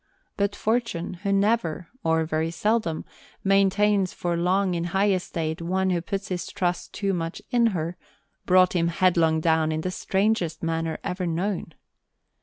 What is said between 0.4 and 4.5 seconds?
Fortune, who never, or very seldom, maintains for